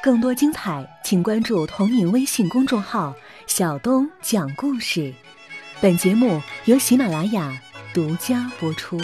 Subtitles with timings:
[0.00, 3.12] 更多精彩，请关注同名微信公众号
[3.48, 5.12] “小东讲故事”。
[5.82, 7.60] 本节目由喜马拉雅
[7.92, 9.00] 独家播出。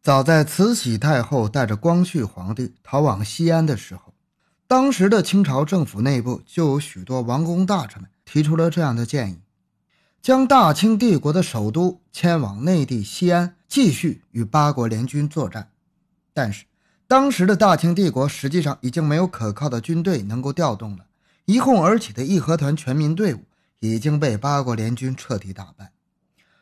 [0.00, 4.14] 早在慈禧太后带着光绪皇帝逃往西安的时候，
[4.66, 9.40] 当时的清朝政府内部就有许多王公大臣们提出了这样的建议：
[10.22, 15.70] 将大清帝国的首都迁往内地西安，继续与八国联军作战。
[16.38, 16.66] 但是，
[17.08, 21.06] 当时的大清帝国实际上已经没有可靠的军队能够调动了。
[21.46, 23.40] 一哄而起的义和团全民队伍
[23.80, 25.90] 已经被八国联军彻底打败。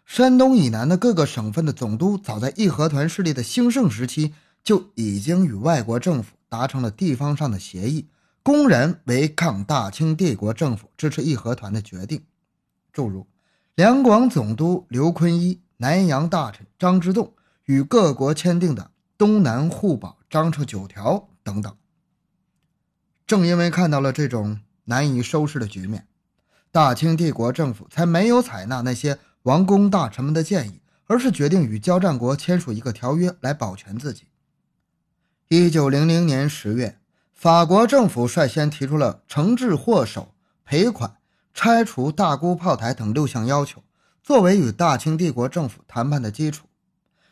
[0.07, 4.33] 山东以南的各个省份的总督，早在义和团势力的兴盛时期，
[4.65, 8.07] 就已经与外国政府达成了地方上的协议，
[8.43, 12.23] 公然违抗大清帝国政府支持义和团的决定。
[12.95, 13.27] 诸如
[13.75, 17.35] 两广总督刘坤一、南洋大臣张之洞
[17.67, 18.93] 与各国签订的。
[19.19, 21.75] 东南互保章程九条等等。
[23.27, 26.07] 正因为看到了这种难以收拾的局面，
[26.71, 34.25] 大清帝国政府才没有采纳那些王公大臣们的建议，而是决定与交战国签署一个条约来保全自己。
[35.49, 36.99] 一九零零年十月，
[37.33, 41.17] 法国政府率先提出了惩治祸首、赔款、
[41.55, 43.83] 拆除大沽炮台等六项要求，
[44.23, 46.66] 作为与大清帝国政府谈判的基础。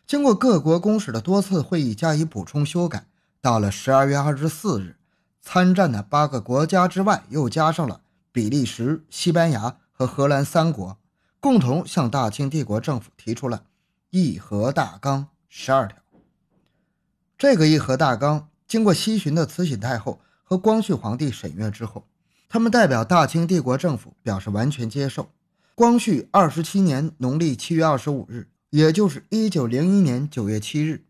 [0.06, 3.06] 经过各国公使的多次会议加以补充修改，
[3.40, 4.96] 到了十二月二十四日，
[5.40, 10.98] 参战的八个国家之外，又加上了比利时、西班牙和荷兰三国，
[11.40, 13.64] 共同向大清帝国政府提出了
[14.10, 15.96] 议和大纲十二条。
[17.38, 22.06] 这个议和大纲经过西巡的慈禧太后和光绪皇帝审阅之后，
[22.50, 25.30] 他们代表大清帝国政府表示完全接受。
[25.74, 28.48] 光绪二十七年农历七月二十五日。
[28.74, 31.04] 也就是一九零一年九月七日，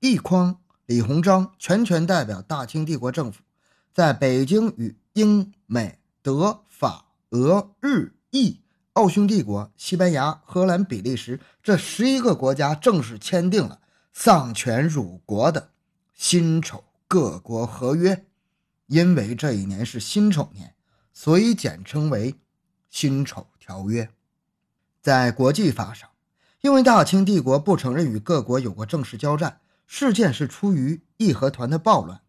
[0.00, 3.42] 奕匡、李鸿章全权代表大清帝国政府，
[3.92, 8.62] 在北京与英、美、德、法、俄、日、意、
[8.94, 13.82] 奥匈帝国、西班牙、荷兰、比利时这十一个国家正式签订了
[14.14, 15.72] 丧权辱国的
[16.14, 18.24] 辛丑各国合约。
[18.86, 20.74] 因为这一年是辛丑年，
[21.12, 22.34] 所以简称为
[22.88, 24.08] 辛丑条约。
[25.02, 26.08] 在国际法上。
[26.60, 32.20] 因为大清帝国不承认与各国有过正式交战，事件是出于义和团的暴乱，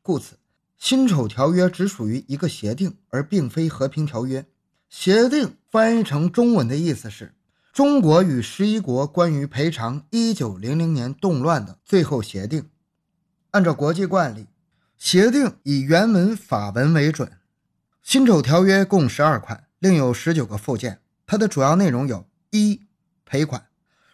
[0.00, 0.38] 故此
[0.78, 4.46] 辛丑条约只属于一个协定，而并非和平条约。
[4.88, 7.34] 协定翻译成中文的意思是
[7.72, 12.68] “中国与十一国关于赔偿一九零零年动乱的最后协定”。
[13.52, 14.46] 按照国际惯例，
[14.96, 17.32] 协定以原文法文为准。
[18.02, 21.00] 辛丑条约共十二款，另有十九个附件。
[21.26, 22.80] 它的主要内容有：一、
[23.24, 23.66] 赔款。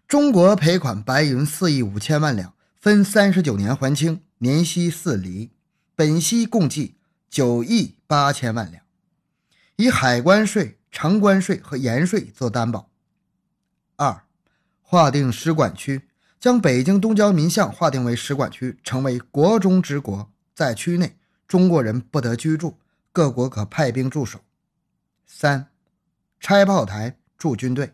[0.08, 5.50] 中国赔款白银四亿五千万两，分三十九年还清，年息四厘，
[5.96, 6.94] 本息共计
[7.28, 8.84] 九亿八千万两，
[9.74, 12.88] 以海关税、城关税和盐税做担保。
[13.96, 14.22] 二，
[14.80, 16.02] 划定使馆区，
[16.38, 21.16] 将北京东郊民巷划定为使馆区，成为国中之国，在区内
[21.48, 22.78] 中国人不得居住，
[23.10, 24.38] 各国可派兵驻守。
[25.26, 25.66] 三，
[26.38, 27.92] 拆炮台，驻军队。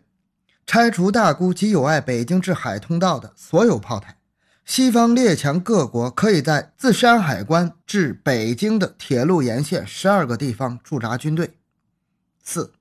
[0.65, 4.17] 拆除大沽及有碍北京至海通道的所有炮台，
[4.65, 11.57] 西方列强各国可以在自山海关至北京的铁路沿线十二个地方驻扎军队。
[12.41, 12.73] 四，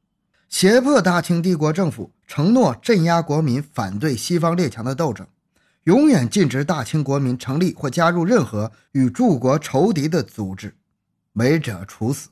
[0.49, 5.27] 胁迫大清帝国政府承诺镇压国民反对西方列强的斗争，
[5.85, 10.77] 永远禁止大清国民成立或加入任何与诸国仇敌的组织，
[11.35, 12.29] 违者处死。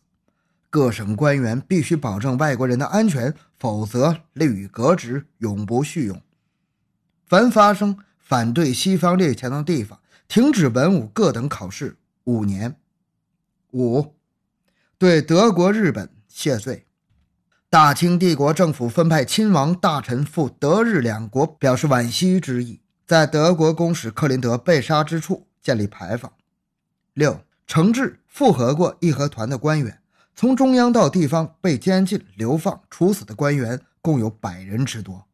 [0.70, 6.22] 各省官员必须保证外国人的安全，否则立予革职，永不续用。
[7.26, 9.98] 凡发生反对西方列强的地方，
[10.28, 12.76] 停止文武各等考试五年。
[13.72, 14.14] 五，
[14.96, 16.86] 对德国、日本谢罪。
[17.68, 26.32] 大清帝国政府分派亲王大臣赴德日两国，表示惋惜之意，在德国公使克林德被杀之处建立牌坊。
[27.14, 29.99] 六，惩治附和过义和团的官员。
[30.40, 35.26] 从中央到地方被监禁、流放、处死的官员共有百人之多。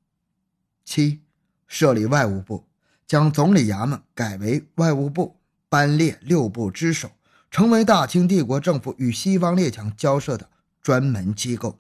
[0.85, 1.21] 七，
[1.69, 2.65] 设立外务部，
[3.07, 5.37] 将总理衙门改为外务部，
[5.69, 7.13] 班列六部之首，
[7.53, 10.51] 成为大清帝国政府与西方列强交涉的
[10.83, 11.79] 专门机构。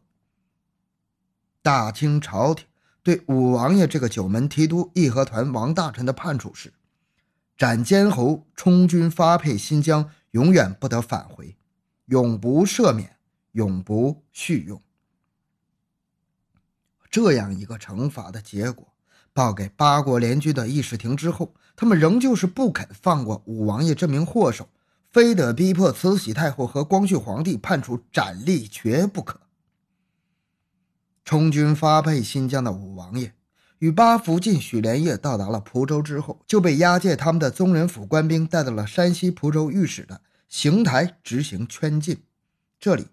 [1.62, 2.64] 大清朝廷
[3.02, 6.72] 对五王爷这个九门提督义和团王大臣的判处是：
[7.58, 11.56] 斩监侯，充军发配新疆，永远不得返回。
[12.04, 13.15] 永不赦免，
[13.56, 14.82] 永不续用。
[17.10, 18.86] 这样一个惩罚的结果，
[19.32, 24.68] 报给八国联军的议事亭之后，他们仍旧是不肯放过武王爷这名祸首，
[25.10, 29.40] 非得逼迫慈禧太后和光绪皇帝判处斩立决不可。
[31.24, 33.32] 充军发配新疆的武王爷
[33.78, 42.22] 与八福晋许连业到达了蒲州之后，就被押解他们的宗人府官兵带到了山西蒲州御史的邢台执行圈禁。
[42.78, 43.06] 这里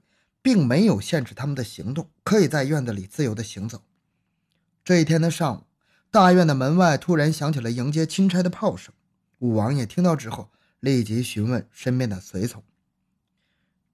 [0.43, 3.81] 并没有限制他们的行动，可以在院子里自由的行走。
[4.83, 5.63] 这一天的上午。
[6.11, 8.93] 大院的门外突然响起了迎接钦差的炮声，
[9.39, 12.63] 武王爷听到之后，立即询问身边的随从：“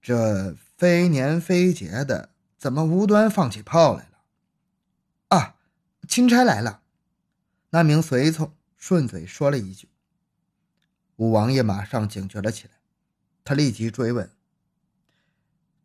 [0.02, 4.18] 这非年非节的，怎么无端放起炮来了？”
[5.34, 5.56] 啊，
[6.06, 6.82] 钦差来了。
[7.70, 9.88] 那名随从顺嘴说了一句。
[11.16, 12.74] 武王爷马上警觉了起来，
[13.42, 14.30] 他立即追问：“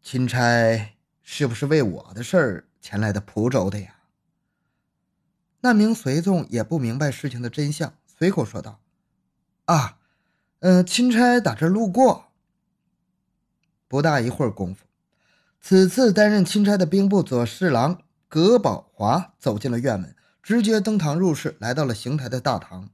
[0.07, 0.93] 钦差
[1.23, 3.95] 是不是为我的事儿前来的蒲州的呀？”
[5.61, 8.79] 那名随从也不明白事情的真相，随口说道
[9.65, 9.97] ：“啊，
[10.59, 12.25] 嗯，钦差打这路过。”
[13.89, 14.85] 不大一会儿功夫，
[15.59, 22.91] 此次担任钦差的兵部左侍郎葛宝华走进了院门，直接登堂入室，来到了邢台的大堂。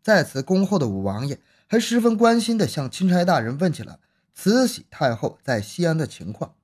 [0.00, 4.00] 在此恭候的五王爷还十分关心地向钦差大人问起了
[4.42, 6.54] 慈禧太后在西安的情况。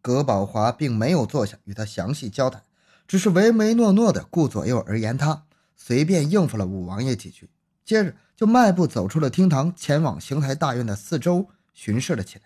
[0.00, 2.62] 葛宝华并没有坐下与他详细交谈。
[3.06, 5.44] 只是唯唯诺诺的顾左右而言他，
[5.76, 7.50] 随便应付了武王爷几句，
[7.84, 12.44] 接着就迈步走出了厅堂，前往邢台大院的四周巡视了起来。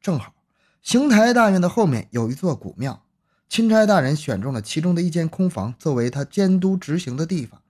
[0.00, 0.32] 正好，
[0.80, 3.04] 邢台大院的后面有一座古庙，
[3.48, 7.60] 钦差大人选中了其中的一间空房作为他监督执行的地方。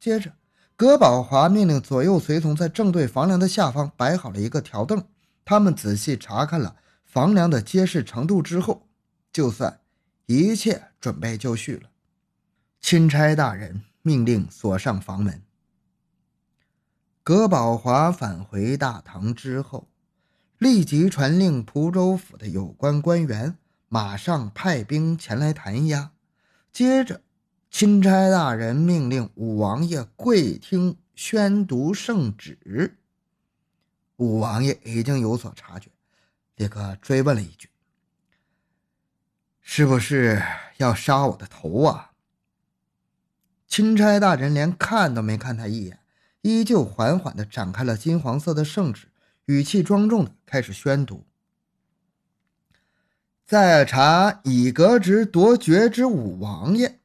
[0.00, 0.32] 接着，
[0.76, 5.04] 葛宝华命令左右随从在正对房梁的下方摆好了一个条凳，
[5.44, 8.86] 他们仔细查看了房梁的结实程度之后，
[9.32, 9.80] 就算。
[10.26, 11.90] 一切准备就绪了，
[12.80, 15.42] 钦差大人命令锁上房门。
[17.22, 19.86] 葛宝华返回大堂之后，
[20.56, 23.58] 立即传令蒲州府的有关官员，
[23.90, 26.12] 马上派兵前来弹压。
[26.72, 27.20] 接着，
[27.76, 32.96] 钦差大人命令武王爷跪听宣读圣旨。
[34.14, 35.90] 武王爷已经有所察觉，
[36.54, 37.68] 立刻追问了一句。
[39.60, 40.40] 是不是
[40.76, 42.12] 要杀我的头啊？
[43.66, 45.98] 钦差大人连看都没看他一眼，
[46.42, 49.08] 依旧缓缓地展开了金黄色的圣旨，
[49.46, 51.26] 语气庄重地开始宣读
[53.44, 57.00] ：“在查已革职夺爵之武王爷，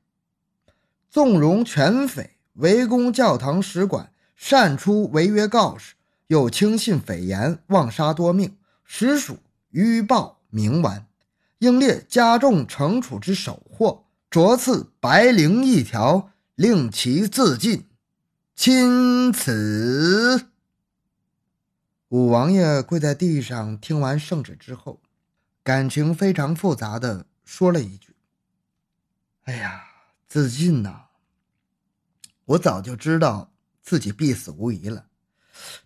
[1.09, 5.95] 纵容权匪围攻教堂使馆，擅出违约告示，
[6.27, 9.37] 又轻信匪言，妄杀多命，实属
[9.71, 11.05] 愚暴冥顽。”
[11.59, 17.85] 应列加重惩处之首祸，着赐白绫一条，令其自尽。
[18.55, 20.47] 钦此。
[22.07, 25.01] 五王爷跪在地上，听完圣旨之后，
[25.61, 28.15] 感情非常复杂的说了一句
[29.43, 29.83] ：“哎呀，
[30.29, 31.07] 自尽呐！
[32.45, 35.07] 我早就知道自己必死无疑了，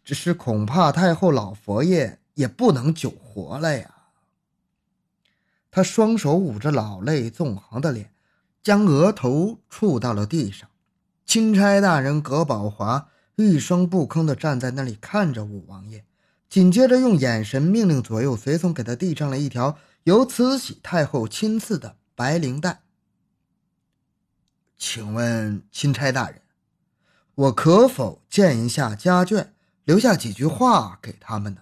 [0.03, 3.89] 只是恐怕太后老佛爷也不能久活了呀。”
[5.71, 8.11] 他双手捂着老泪纵横的脸，
[8.61, 10.69] 将额头触到了地上。
[11.25, 13.07] 钦差大人葛宝华
[13.37, 16.03] 一声不吭地站在那里看着五王爷，
[16.49, 22.81] 紧接着用眼神命令左右随从给他递上了一条由慈禧太后亲赐的白绫带。
[24.77, 26.41] 请问钦差大人，
[27.35, 29.47] 我可否见一下家眷，
[29.83, 31.61] 留下几句话给他们呢？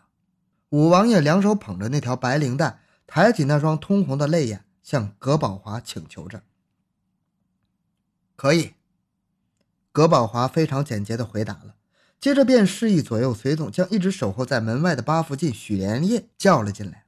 [0.69, 2.79] 五王爷两手捧着那条白绫带。
[3.13, 6.43] 抬起那双通红的泪眼，向葛宝华请求着
[8.37, 8.75] ：“可以。”
[9.91, 11.75] 葛宝华非常简洁地回答了，
[12.21, 17.03] 接着便示意左右随从将一直守候在门外的八福晋许连夜叫了进来。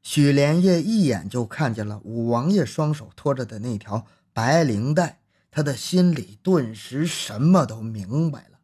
[0.00, 5.21] 许连夜一眼就看见了五王爷双手托着的那条白绫带，
[5.54, 8.58] 他的心里顿时什么都明白了，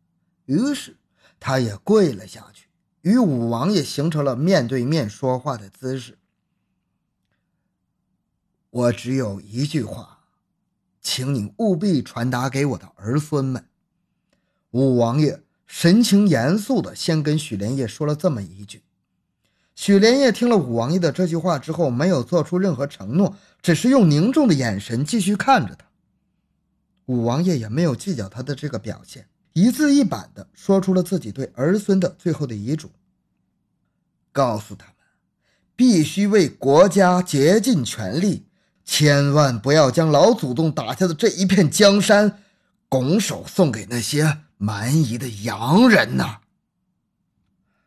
[0.47, 0.97] 于是
[1.39, 2.67] 他也跪了下去，
[3.03, 6.17] 与武王爷形成了面对面说话的姿势。
[8.71, 10.21] 我只有一句话，
[11.03, 13.67] 请你务必传达给我的儿孙们。
[14.71, 18.83] 武王爷神情严肃的先跟许连夜说了这么一句。
[19.75, 25.88] 许连夜听了武王爷的这句话之后，没有做出任何承诺，只是用凝重的眼神继续看着他。
[27.09, 32.91] 武王爷也没有计较他的这个表现，一字一板的说出了自己对儿孙的最后的遗嘱，
[34.31, 34.95] 告诉他们，
[35.75, 38.45] 必须为国家竭尽全力。
[38.85, 42.39] 千万不要将老祖宗打下的这一片江山
[42.89, 46.39] 拱手送给那些蛮夷的洋人呐！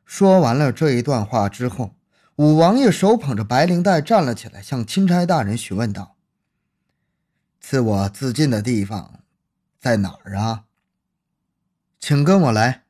[0.05, 1.95] 说完了这一段话之后，
[2.35, 6.15] 武王爷手捧着白绫带站了起来，向钦差大人询问道
[7.61, 9.21] ：“赐我自尽的地方
[9.79, 10.65] 在哪儿啊？”
[12.01, 12.83] 请跟我来。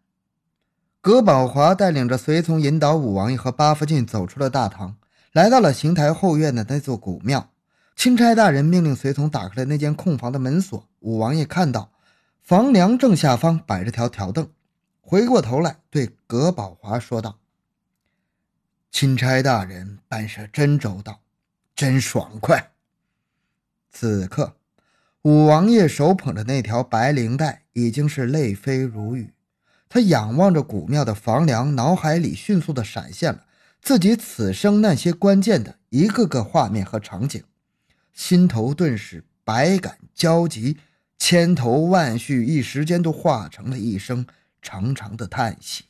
[1.02, 4.98] 葛宝华带领着随从，引导武王爷和八福晋走出了大堂，
[5.34, 7.52] 来到了邢台后院的那座古庙。
[7.96, 10.88] 钦差大人命令随从打开了那间空房的门锁。
[11.02, 11.92] 武王爷看到。
[12.42, 14.50] 房梁正下方摆着条条凳，
[15.00, 17.38] 回过头来对葛宝华说道
[18.92, 21.22] ：“钦差大人办事真周到，
[21.76, 22.72] 真爽快。”
[23.90, 24.58] 此刻，
[25.24, 29.34] 武王爷手捧着那条白绫带，已经是泪飞如雨。
[29.88, 33.46] 他仰望着古庙的房梁，脑海里迅速的闪现了
[33.82, 37.44] 自己此生那些关键的一个个画面和场景，
[38.14, 40.78] 心头顿时百感交集。
[41.20, 44.26] 千头万绪，一时间都化成了一声
[44.60, 45.84] 长长的叹息。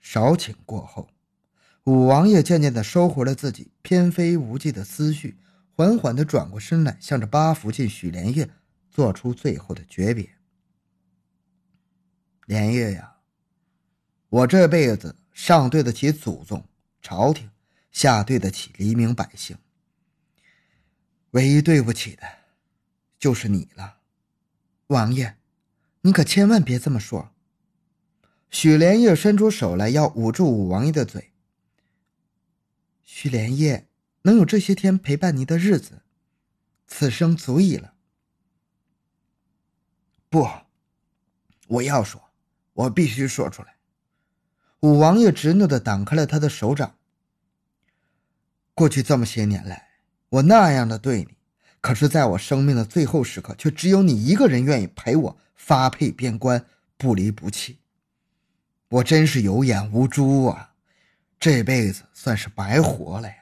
[0.00, 1.08] 少顷过后，
[1.82, 5.38] 武王爷渐渐的收回了自己翩飞无际的思绪，
[5.80, 8.50] 缓缓地转过身来，向着八福晋许连夜
[8.90, 10.28] 做出最后的诀别
[12.44, 13.16] ：“连夜呀，
[14.28, 16.68] 我这辈子上对得起祖宗、
[17.00, 17.50] 朝廷，
[17.90, 19.56] 下对得起黎民百姓，
[21.30, 22.24] 唯一对不起的。”
[23.18, 24.00] 就是你了，
[24.88, 25.38] 王爷，
[26.02, 27.32] 你可千万别这么说。
[28.50, 31.32] 许连夜伸出手来，要捂住武王爷的嘴。
[33.02, 33.88] 许连夜
[34.22, 36.02] 能有这些天陪伴你的日子，
[36.86, 37.94] 此生足矣了。
[40.28, 40.48] 不，
[41.68, 42.22] 我要说，
[42.72, 43.76] 我必须说出来。
[44.80, 46.96] 五王爷执拗的挡开了他的手掌。
[48.74, 49.88] 过去这么些年来，
[50.28, 51.36] 我那样的对你。
[51.82, 57.78] 可是，在我生命的最后时刻，却只有你一个人愿意陪我发配边关，不离不弃。
[58.88, 60.74] 我真是有眼无珠啊，
[61.38, 63.34] 这辈子算是白活了呀。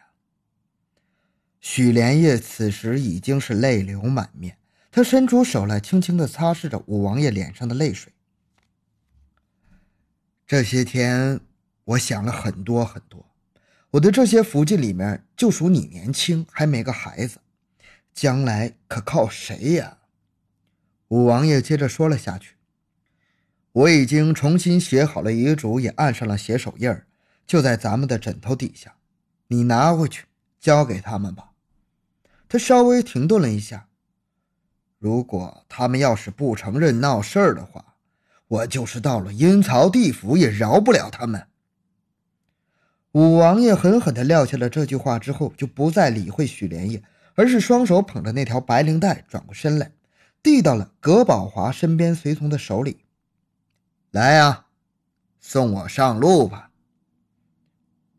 [1.71, 4.57] 许连夜此时已经是泪流满面，
[4.91, 8.11] 他伸出手来，轻轻地擦拭着五王爷脸上的泪水。
[10.47, 11.39] 这些天，
[11.85, 13.27] 我想了很多很多，
[13.91, 17.39] 我的这些福晋里面，就属你年轻，还没个孩子。
[18.15, 19.99] 将来可靠谁呀？
[21.09, 22.55] 五王爷接着说了下去
[23.73, 27.07] ：“我已经重新写好了遗嘱，也按上了写手印儿，
[27.47, 28.97] 就在咱们的枕头底下。
[29.49, 30.25] 你拿回去
[30.59, 31.45] 交给他们吧。”
[32.49, 33.89] 他稍微停顿了一下
[34.99, 37.95] ：“如果他们要是不承认闹事儿的话，
[38.47, 41.47] 我就是到了阴曹地府也饶不了他们。”
[43.13, 47.03] 武王爷狠狠地撂下了这句话之后，就不再理会许连夜。
[47.35, 49.93] 而是双手捧着那条白绫带，转过身来，
[50.43, 53.05] 递到了葛宝华身边随从的手里。
[54.11, 54.67] 来呀，
[55.39, 56.73] 送我上路吧。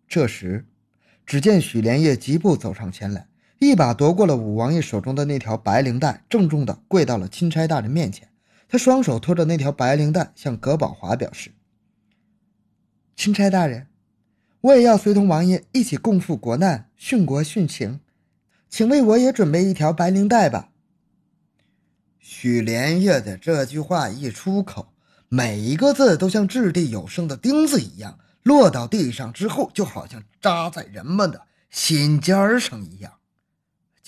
[0.07, 0.65] 这时，
[1.25, 3.27] 只见许连夜疾步走上前来，
[3.59, 8.29] 一把夺过了武王爷手中的那条白绫带，郑重地跪到了钦差大人面前。
[8.67, 11.51] 他双手托着那条白绫带，向葛宝华表示
[13.17, 13.87] ：“钦差大人，
[14.61, 17.99] 我也要随同王爷一起共赴国难，殉国殉情。”
[18.69, 20.69] 请为我也准备一条白绫带吧。
[22.19, 24.93] 许连月的这句话一出口，
[25.27, 33.11] 每一个字都像掷地有声的钉子一样，落到地上之后，就好像扎在人们的心尖上一样。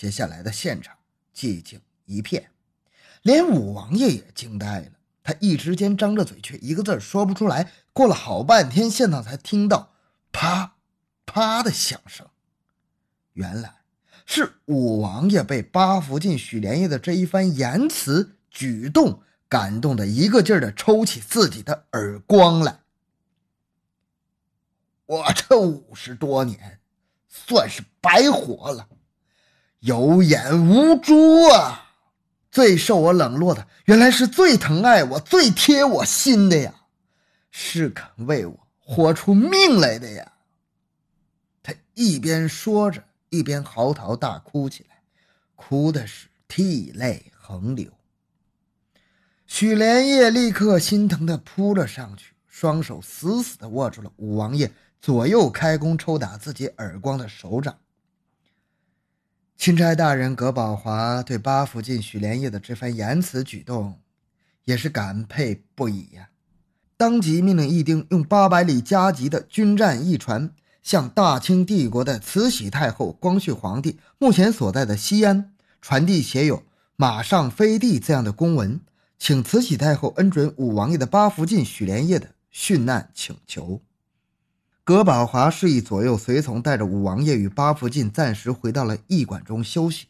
[0.01, 0.97] 接下来的现场
[1.31, 2.49] 寂静一片，
[3.21, 4.93] 连武王爷也惊呆了。
[5.21, 7.71] 他一时间张着嘴，却一个字说不出来。
[7.93, 9.93] 过了好半天，现场才听到
[10.31, 10.73] 啪
[11.27, 12.27] 啪的响声。
[13.33, 13.75] 原来。
[14.25, 22.79] 是武王爷被八福晋许连夜的这一番言辞举动感动的，一个劲儿的抽起自己的耳光来。
[25.05, 26.79] 我这五十多年
[27.27, 28.87] 算是白活了，
[29.81, 31.91] 有眼无珠啊！
[32.49, 36.73] 最受我冷落的，原来是最疼爱我、最贴我心的呀，
[37.51, 40.31] 是肯为我豁出命来的呀！
[41.61, 43.03] 他一边说着。
[43.33, 45.01] 一边嚎啕大哭起来，
[45.55, 47.89] 哭的是涕泪横流。
[49.47, 54.69] 许连夜立刻心疼的扑了上去，双手死死的握住了武王爷
[54.99, 57.77] 左右开弓抽打自己耳光的手掌。
[59.61, 63.99] 钦差大人葛宝华对八福晋许连夜的这番言辞举动，
[64.65, 66.29] 也是感佩不已呀，
[66.97, 70.51] 当即命令一丁用八百里加急的军战驿船。
[70.81, 76.63] 向大清帝国的慈禧太后、光绪皇帝目前所在的西安传递写有
[76.97, 78.81] “马上飞地”这样的公文，
[79.19, 83.79] 请慈禧太后恩准五王爷的八福晋许连业的殉难请求。
[84.83, 90.07] 葛宝华示意左右随从带着五王爷与八福晋暂时回到了驿馆中休息，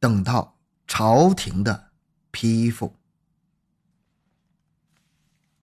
[0.00, 1.88] 等到朝廷的
[2.30, 2.94] 批复。